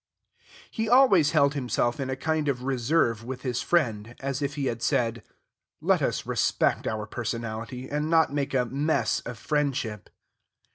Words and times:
He 0.71 0.89
always 0.89 1.29
held 1.29 1.53
himself 1.53 1.99
in 1.99 2.09
a 2.09 2.15
kind 2.15 2.47
of 2.47 2.63
reserve 2.63 3.23
with 3.23 3.43
his 3.43 3.61
friend, 3.61 4.15
as 4.19 4.41
if 4.41 4.55
he 4.55 4.65
had 4.65 4.81
said, 4.81 5.21
"Let 5.79 6.01
us 6.01 6.25
respect 6.25 6.87
our 6.87 7.05
personality, 7.05 7.87
and 7.87 8.09
not 8.09 8.33
make 8.33 8.55
a 8.55 8.65
'mess' 8.65 9.19
of 9.27 9.37
friendship." 9.37 10.09